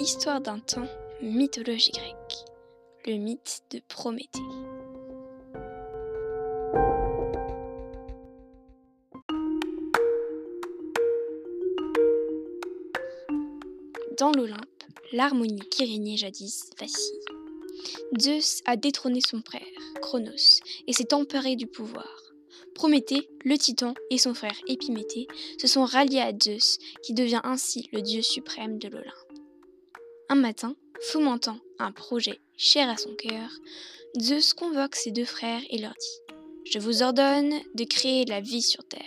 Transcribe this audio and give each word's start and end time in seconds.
Histoire 0.00 0.40
d'un 0.40 0.60
temps, 0.60 0.86
mythologie 1.20 1.90
grecque. 1.90 2.44
Le 3.04 3.14
mythe 3.14 3.62
de 3.72 3.80
Prométhée. 3.88 4.38
Dans 14.16 14.30
l'Olympe, 14.30 14.60
l'harmonie 15.12 15.58
qui 15.68 15.84
régnait 15.84 16.16
jadis 16.16 16.70
vacille. 16.78 17.20
Zeus 18.20 18.62
a 18.66 18.76
détrôné 18.76 19.20
son 19.20 19.42
frère, 19.42 19.62
Chronos, 20.00 20.60
et 20.86 20.92
s'est 20.92 21.12
emparé 21.12 21.56
du 21.56 21.66
pouvoir. 21.66 22.08
Prométhée, 22.76 23.28
le 23.44 23.58
titan, 23.58 23.94
et 24.10 24.18
son 24.18 24.32
frère 24.34 24.54
Épiméthée 24.68 25.26
se 25.60 25.66
sont 25.66 25.84
ralliés 25.84 26.20
à 26.20 26.32
Zeus, 26.32 26.78
qui 27.02 27.14
devient 27.14 27.40
ainsi 27.42 27.88
le 27.92 28.00
dieu 28.00 28.22
suprême 28.22 28.78
de 28.78 28.86
l'Olympe. 28.86 29.27
Un 30.30 30.34
matin, 30.34 30.74
fomentant 31.00 31.58
un 31.78 31.90
projet 31.90 32.38
cher 32.58 32.90
à 32.90 32.98
son 32.98 33.14
cœur, 33.14 33.48
Zeus 34.20 34.52
convoque 34.52 34.94
ses 34.94 35.10
deux 35.10 35.24
frères 35.24 35.62
et 35.70 35.78
leur 35.78 35.94
dit 35.94 36.34
Je 36.70 36.78
vous 36.78 37.02
ordonne 37.02 37.54
de 37.74 37.84
créer 37.84 38.26
la 38.26 38.42
vie 38.42 38.60
sur 38.60 38.86
Terre, 38.86 39.00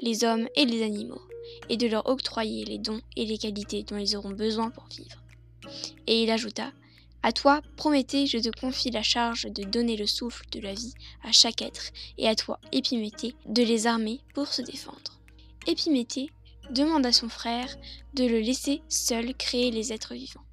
les 0.00 0.22
hommes 0.22 0.48
et 0.54 0.64
les 0.64 0.84
animaux, 0.84 1.20
et 1.68 1.76
de 1.76 1.88
leur 1.88 2.08
octroyer 2.08 2.64
les 2.64 2.78
dons 2.78 3.00
et 3.16 3.24
les 3.24 3.38
qualités 3.38 3.82
dont 3.82 3.96
ils 3.96 4.16
auront 4.16 4.30
besoin 4.30 4.70
pour 4.70 4.86
vivre. 4.86 5.20
Et 6.06 6.22
il 6.22 6.30
ajouta 6.30 6.70
à 7.24 7.32
toi, 7.32 7.60
Prométhée, 7.76 8.26
je 8.26 8.38
te 8.38 8.60
confie 8.60 8.90
la 8.90 9.02
charge 9.02 9.46
de 9.46 9.64
donner 9.64 9.96
le 9.96 10.06
souffle 10.06 10.44
de 10.52 10.60
la 10.60 10.74
vie 10.74 10.94
à 11.24 11.32
chaque 11.32 11.62
être, 11.62 11.90
et 12.18 12.28
à 12.28 12.36
toi, 12.36 12.60
Épiméthée, 12.70 13.34
de 13.46 13.64
les 13.64 13.88
armer 13.88 14.20
pour 14.32 14.46
se 14.46 14.62
défendre. 14.62 15.20
Épiméthée 15.66 16.30
demande 16.70 17.06
à 17.06 17.12
son 17.12 17.28
frère 17.28 17.76
de 18.14 18.24
le 18.24 18.38
laisser 18.38 18.80
seul 18.88 19.34
créer 19.34 19.72
les 19.72 19.92
êtres 19.92 20.14
vivants. 20.14 20.44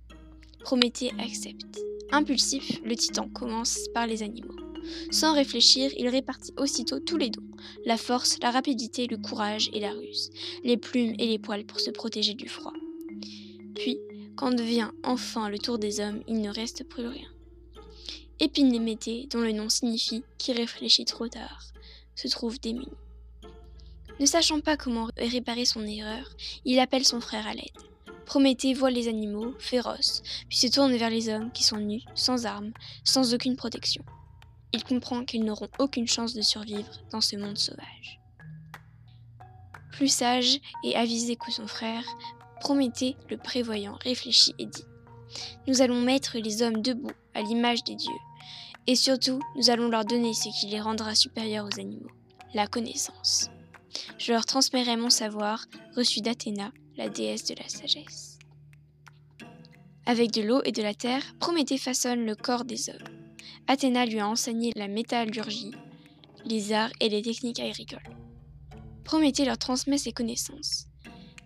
Prométhée 0.59 1.11
accepte. 1.19 1.79
Impulsif, 2.11 2.79
le 2.83 2.95
titan 2.95 3.29
commence 3.29 3.79
par 3.93 4.07
les 4.07 4.23
animaux. 4.23 4.55
Sans 5.11 5.33
réfléchir, 5.33 5.91
il 5.97 6.07
répartit 6.07 6.53
aussitôt 6.57 6.99
tous 6.99 7.17
les 7.17 7.29
dons 7.29 7.43
la 7.85 7.97
force, 7.97 8.37
la 8.41 8.51
rapidité, 8.51 9.07
le 9.07 9.17
courage 9.17 9.69
et 9.73 9.79
la 9.79 9.91
ruse, 9.91 10.31
les 10.63 10.77
plumes 10.77 11.15
et 11.17 11.27
les 11.27 11.39
poils 11.39 11.65
pour 11.65 11.79
se 11.79 11.91
protéger 11.91 12.33
du 12.33 12.47
froid. 12.47 12.73
Puis, 13.75 13.97
quand 14.35 14.59
vient 14.59 14.93
enfin 15.03 15.49
le 15.49 15.57
tour 15.57 15.79
des 15.79 15.99
hommes, 15.99 16.23
il 16.27 16.41
ne 16.41 16.49
reste 16.49 16.87
plus 16.87 17.07
rien. 17.07 17.27
Épinéméthée, 18.39 19.27
dont 19.29 19.41
le 19.41 19.51
nom 19.51 19.69
signifie 19.69 20.23
qui 20.37 20.53
réfléchit 20.53 21.05
trop 21.05 21.27
tard, 21.27 21.63
se 22.15 22.27
trouve 22.27 22.59
démuni. 22.59 22.87
Ne 24.19 24.25
sachant 24.25 24.59
pas 24.59 24.77
comment 24.77 25.09
réparer 25.17 25.65
son 25.65 25.85
erreur, 25.85 26.29
il 26.65 26.79
appelle 26.79 27.05
son 27.05 27.21
frère 27.21 27.47
à 27.47 27.53
l'aide. 27.53 27.65
Prométhée 28.29 28.75
voit 28.75 28.91
les 28.91 29.07
animaux, 29.07 29.55
féroces, 29.57 30.21
puis 30.49 30.59
se 30.59 30.67
tourne 30.67 30.95
vers 30.95 31.09
les 31.09 31.29
hommes 31.29 31.51
qui 31.51 31.63
sont 31.63 31.79
nus, 31.79 32.03
sans 32.13 32.45
armes, 32.45 32.73
sans 33.03 33.33
aucune 33.33 33.55
protection. 33.55 34.05
Il 34.71 34.83
comprend 34.83 35.25
qu'ils 35.25 35.43
n'auront 35.43 35.69
aucune 35.79 36.07
chance 36.07 36.35
de 36.35 36.43
survivre 36.43 36.91
dans 37.11 37.21
ce 37.21 37.37
monde 37.37 37.57
sauvage. 37.57 38.19
Plus 39.93 40.09
sage 40.09 40.59
et 40.83 40.95
avisé 40.95 41.37
que 41.37 41.51
son 41.51 41.65
frère, 41.65 42.03
Prométhée, 42.59 43.15
le 43.31 43.37
prévoyant, 43.37 43.97
réfléchit 44.03 44.53
et 44.59 44.67
dit 44.67 44.85
Nous 45.65 45.81
allons 45.81 45.99
mettre 45.99 46.37
les 46.37 46.61
hommes 46.61 46.83
debout 46.83 47.09
à 47.33 47.41
l'image 47.41 47.83
des 47.83 47.95
dieux, 47.95 48.11
et 48.85 48.95
surtout 48.95 49.39
nous 49.55 49.71
allons 49.71 49.89
leur 49.89 50.05
donner 50.05 50.35
ce 50.35 50.49
qui 50.59 50.67
les 50.67 50.81
rendra 50.81 51.15
supérieurs 51.15 51.65
aux 51.65 51.79
animaux, 51.79 52.11
la 52.53 52.67
connaissance. 52.67 53.49
Je 54.19 54.33
leur 54.33 54.45
transmettrai 54.45 54.97
mon 54.97 55.09
savoir, 55.09 55.65
reçu 55.95 56.21
d'Athéna, 56.21 56.71
la 56.99 57.07
déesse 57.07 57.45
de 57.45 57.55
la 57.55 57.67
sagesse. 57.69 58.37
Avec 60.05 60.31
de 60.31 60.41
l'eau 60.41 60.61
et 60.65 60.73
de 60.73 60.81
la 60.81 60.93
terre, 60.93 61.23
Prométhée 61.39 61.77
façonne 61.77 62.25
le 62.25 62.35
corps 62.35 62.65
des 62.65 62.89
hommes. 62.89 63.07
Athéna 63.67 64.05
lui 64.05 64.19
a 64.19 64.27
enseigné 64.27 64.73
la 64.75 64.89
métallurgie, 64.89 65.71
les 66.45 66.73
arts 66.73 66.91
et 66.99 67.07
les 67.07 67.21
techniques 67.21 67.61
agricoles. 67.61 68.17
Prométhée 69.05 69.45
leur 69.45 69.57
transmet 69.57 69.97
ses 69.97 70.11
connaissances 70.11 70.87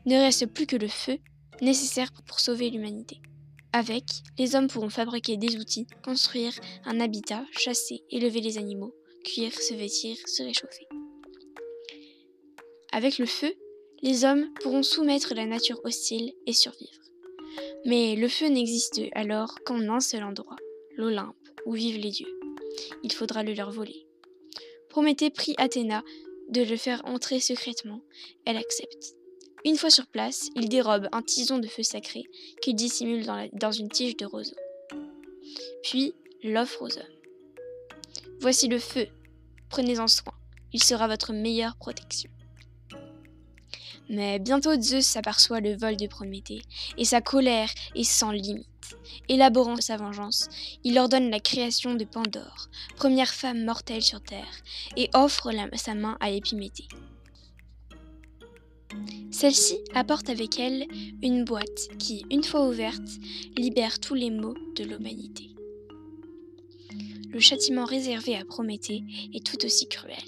ne 0.05 0.17
reste 0.17 0.47
plus 0.47 0.65
que 0.65 0.75
le 0.75 0.87
feu, 0.87 1.17
nécessaire 1.61 2.11
pour 2.25 2.39
sauver 2.39 2.69
l'humanité. 2.69 3.21
Avec, 3.71 4.03
les 4.37 4.55
hommes 4.55 4.67
pourront 4.67 4.89
fabriquer 4.89 5.37
des 5.37 5.55
outils, 5.57 5.87
construire 6.03 6.53
un 6.83 6.99
habitat, 6.99 7.45
chasser, 7.51 8.01
élever 8.09 8.41
les 8.41 8.57
animaux, 8.57 8.93
cuire, 9.23 9.53
se 9.53 9.73
vêtir, 9.73 10.17
se 10.27 10.43
réchauffer. 10.43 10.87
Avec 12.91 13.17
le 13.17 13.25
feu, 13.25 13.55
les 14.03 14.25
hommes 14.25 14.53
pourront 14.61 14.83
soumettre 14.83 15.33
la 15.33 15.45
nature 15.45 15.79
hostile 15.85 16.33
et 16.45 16.53
survivre. 16.53 16.91
Mais 17.85 18.15
le 18.15 18.27
feu 18.27 18.47
n'existe 18.47 19.01
alors 19.13 19.55
qu'en 19.65 19.79
un 19.89 20.01
seul 20.01 20.23
endroit, 20.23 20.57
l'Olympe, 20.97 21.35
où 21.65 21.73
vivent 21.73 22.01
les 22.01 22.11
dieux. 22.11 22.39
Il 23.03 23.13
faudra 23.13 23.43
le 23.43 23.53
leur 23.53 23.71
voler. 23.71 24.05
Prométhée 24.89 25.29
prie 25.29 25.55
Athéna 25.57 26.03
de 26.49 26.61
le 26.61 26.75
faire 26.75 27.01
entrer 27.05 27.39
secrètement. 27.39 28.01
Elle 28.45 28.57
accepte. 28.57 29.15
Une 29.63 29.77
fois 29.77 29.89
sur 29.89 30.07
place, 30.07 30.49
il 30.55 30.67
dérobe 30.67 31.07
un 31.13 31.21
tison 31.21 31.57
de 31.57 31.67
feu 31.67 31.83
sacré 31.83 32.23
qu'il 32.61 32.75
dissimule 32.75 33.25
dans, 33.53 33.71
une 33.71 33.89
tige 33.89 34.17
de 34.17 34.25
roseau. 34.25 34.57
Puis 35.83 36.13
l'offre 36.43 36.81
aux 36.81 36.97
hommes. 36.97 37.05
Voici 38.41 38.67
le 38.67 38.79
feu, 38.79 39.07
prenez-en 39.69 40.07
soin, 40.07 40.33
il 40.73 40.83
sera 40.83 41.07
votre 41.07 41.31
meilleure 41.31 41.77
protection. 41.77 42.29
Mais 44.13 44.37
bientôt 44.37 44.79
Zeus 44.79 45.05
s'aperçoit 45.05 45.59
le 45.59 45.75
vol 45.75 45.97
de 45.97 46.05
Prométhée, 46.05 46.61
et 46.99 47.05
sa 47.05 47.19
colère 47.19 47.69
est 47.95 48.03
sans 48.03 48.31
limite. 48.31 48.67
Élaborant 49.27 49.77
sa 49.77 49.97
vengeance, 49.97 50.49
il 50.83 50.99
ordonne 50.99 51.31
la 51.31 51.39
création 51.39 51.95
de 51.95 52.05
Pandore, 52.05 52.67
première 52.95 53.33
femme 53.33 53.65
mortelle 53.65 54.03
sur 54.03 54.21
Terre, 54.21 54.61
et 54.95 55.09
offre 55.15 55.49
sa 55.75 55.95
main 55.95 56.15
à 56.19 56.29
Épiméthée. 56.29 56.87
Celle-ci 59.31 59.79
apporte 59.95 60.29
avec 60.29 60.59
elle 60.59 60.85
une 61.23 61.43
boîte 61.43 61.97
qui, 61.97 62.23
une 62.29 62.43
fois 62.43 62.67
ouverte, 62.67 63.09
libère 63.57 63.99
tous 63.99 64.13
les 64.13 64.29
maux 64.29 64.53
de 64.75 64.83
l'humanité. 64.83 65.49
Le 67.31 67.39
châtiment 67.39 67.85
réservé 67.85 68.35
à 68.35 68.45
Prométhée 68.45 69.01
est 69.33 69.43
tout 69.43 69.65
aussi 69.65 69.87
cruel. 69.87 70.21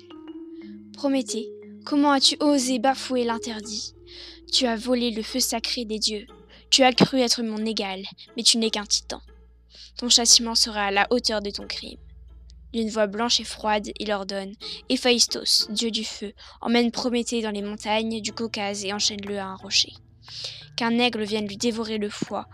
Prométhée, 0.94 1.48
comment 1.86 2.12
as-tu 2.12 2.36
osé 2.40 2.80
bafouer 2.80 3.24
l'interdit? 3.24 3.94
Tu 4.52 4.66
as 4.66 4.76
volé 4.76 5.12
le 5.12 5.22
feu 5.22 5.40
sacré 5.40 5.86
des 5.86 6.00
dieux. 6.00 6.26
Tu 6.72 6.84
as 6.84 6.92
cru 6.92 7.20
être 7.20 7.44
mon 7.44 7.64
égal, 7.66 8.04
mais 8.36 8.44
tu 8.44 8.58
n'es 8.58 8.72
qu'un 8.72 8.86
titan. 8.86 9.22
Ton 9.98 10.10
châtiment 10.10 10.56
sera 10.56 10.86
à 10.86 10.92
la 10.92 11.08
hauteur 11.12 11.42
de 11.42 11.52
ton 11.52 11.68
crime. 11.68 12.00
D'une 12.74 12.90
voix 12.90 13.08
blanche 13.08 13.40
et 13.40 13.46
froide, 13.46 13.92
il 14.00 14.12
ordonne 14.12 14.54
Héphaïstos, 14.90 15.68
dieu 15.70 15.92
du 15.92 16.04
feu, 16.04 16.34
emmène 16.60 16.92
Prométhée 16.92 17.42
dans 17.42 17.52
les 17.52 17.62
montagnes 17.62 18.20
du 18.20 18.34
Caucase 18.34 18.84
et 18.84 18.92
enchaîne-le 18.92 19.38
à 19.38 19.46
un 19.46 19.56
rocher. 19.56 19.94
Qu'un 20.76 20.98
aigle 21.00 21.24
vienne 21.24 21.48
lui 21.48 21.56
dévorer 21.56 21.98
le 21.98 22.10
foie 22.10 22.48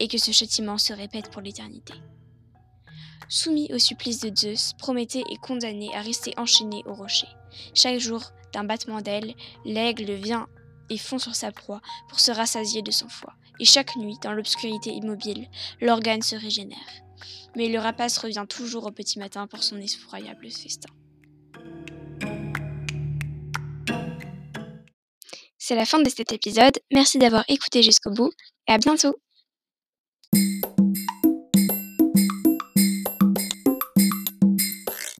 et 0.00 0.08
que 0.08 0.18
ce 0.18 0.32
châtiment 0.32 0.78
se 0.78 0.92
répète 0.92 1.30
pour 1.30 1.42
l'éternité. 1.42 1.94
Soumis 3.28 3.72
au 3.72 3.78
supplice 3.78 4.20
de 4.20 4.34
Zeus, 4.34 4.72
Prométhée 4.78 5.22
est 5.30 5.40
condamné 5.40 5.94
à 5.94 6.00
rester 6.00 6.32
enchaîné 6.36 6.82
au 6.86 6.94
rocher. 6.94 7.28
Chaque 7.74 7.98
jour, 7.98 8.22
d'un 8.52 8.64
battement 8.64 9.00
d'ailes, 9.00 9.34
l'aigle 9.64 10.12
vient 10.12 10.48
et 10.88 10.98
fond 10.98 11.18
sur 11.18 11.34
sa 11.34 11.52
proie 11.52 11.80
pour 12.08 12.20
se 12.20 12.32
rassasier 12.32 12.82
de 12.82 12.90
son 12.90 13.08
foie. 13.08 13.34
Et 13.60 13.64
chaque 13.64 13.96
nuit, 13.96 14.16
dans 14.22 14.32
l'obscurité 14.32 14.90
immobile, 14.90 15.48
l'organe 15.80 16.22
se 16.22 16.36
régénère 16.36 16.78
mais 17.56 17.68
le 17.68 17.78
rapace 17.78 18.18
revient 18.18 18.46
toujours 18.48 18.86
au 18.86 18.90
petit 18.90 19.18
matin 19.18 19.46
pour 19.46 19.62
son 19.62 19.78
effroyable 19.78 20.50
festin. 20.50 20.88
C'est 25.58 25.74
la 25.76 25.84
fin 25.84 26.00
de 26.00 26.08
cet 26.08 26.32
épisode, 26.32 26.78
merci 26.92 27.18
d'avoir 27.18 27.44
écouté 27.48 27.82
jusqu'au 27.82 28.10
bout 28.10 28.32
et 28.66 28.72
à 28.72 28.78
bientôt 28.78 29.14